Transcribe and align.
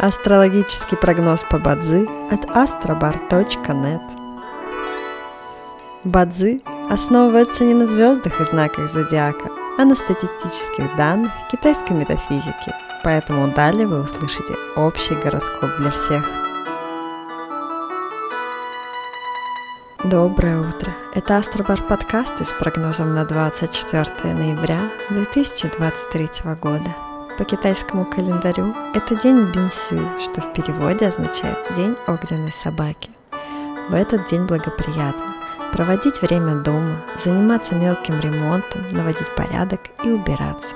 Астрологический 0.00 0.96
прогноз 0.96 1.40
по 1.50 1.58
Бадзи 1.58 2.08
от 2.30 2.44
astrobar.net 2.44 4.00
Бадзи 6.04 6.62
основывается 6.88 7.64
не 7.64 7.74
на 7.74 7.88
звездах 7.88 8.40
и 8.40 8.44
знаках 8.44 8.88
зодиака, 8.88 9.50
а 9.76 9.84
на 9.84 9.96
статистических 9.96 10.96
данных 10.96 11.32
китайской 11.50 11.94
метафизики, 11.94 12.72
поэтому 13.02 13.52
далее 13.52 13.88
вы 13.88 14.02
услышите 14.02 14.54
общий 14.76 15.16
гороскоп 15.16 15.76
для 15.78 15.90
всех. 15.90 16.24
Доброе 20.04 20.60
утро! 20.60 20.92
Это 21.12 21.38
Астробар 21.38 21.82
подкасты 21.82 22.44
с 22.44 22.52
прогнозом 22.52 23.16
на 23.16 23.24
24 23.24 24.32
ноября 24.32 24.92
2023 25.10 26.28
года. 26.62 27.07
По 27.38 27.44
китайскому 27.44 28.04
календарю 28.04 28.74
это 28.94 29.14
день 29.14 29.52
Бинсюй, 29.52 30.04
что 30.20 30.40
в 30.40 30.52
переводе 30.54 31.06
означает 31.06 31.56
«день 31.76 31.94
огненной 32.08 32.50
собаки». 32.50 33.10
В 33.88 33.94
этот 33.94 34.26
день 34.26 34.44
благоприятно 34.44 35.36
проводить 35.72 36.20
время 36.20 36.56
дома, 36.56 36.96
заниматься 37.22 37.76
мелким 37.76 38.18
ремонтом, 38.18 38.88
наводить 38.90 39.32
порядок 39.36 39.80
и 40.02 40.08
убираться. 40.08 40.74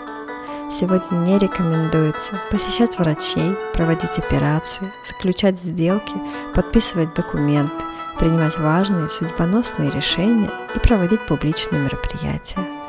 Сегодня 0.71 1.17
не 1.17 1.39
рекомендуется 1.41 2.41
посещать 2.53 2.97
врачей, 2.97 3.57
проводить 3.75 4.17
операции, 4.19 4.93
заключать 5.05 5.59
сделки, 5.59 6.15
подписывать 6.55 7.13
документы, 7.15 7.85
принимать 8.21 8.57
важные 8.57 9.09
судьбоносные 9.09 9.91
решения 9.91 10.51
и 10.77 10.79
проводить 10.79 11.27
публичные 11.27 11.83
мероприятия. 11.83 12.82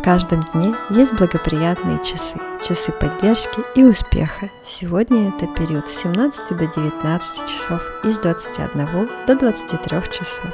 В 0.00 0.02
каждом 0.02 0.42
дне 0.54 0.74
есть 0.88 1.12
благоприятные 1.12 2.02
часы, 2.02 2.38
часы 2.66 2.90
поддержки 2.90 3.60
и 3.74 3.84
успеха. 3.84 4.48
Сегодня 4.64 5.28
это 5.28 5.46
период 5.46 5.88
с 5.88 6.00
17 6.00 6.56
до 6.56 6.66
19 6.68 7.46
часов 7.46 7.82
и 8.02 8.08
с 8.08 8.18
21 8.18 9.10
до 9.26 9.36
23 9.36 10.00
часов. 10.10 10.50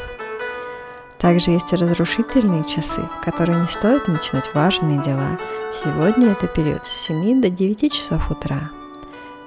Также 1.18 1.52
есть 1.52 1.72
разрушительные 1.72 2.64
часы, 2.64 3.02
в 3.20 3.24
которые 3.24 3.60
не 3.60 3.68
стоит 3.68 4.08
начинать 4.08 4.52
важные 4.52 5.00
дела. 5.00 5.38
Сегодня 5.72 6.32
это 6.32 6.48
период 6.48 6.84
с 6.84 7.06
7 7.06 7.40
до 7.40 7.48
9 7.48 7.92
часов 7.92 8.28
утра. 8.28 8.72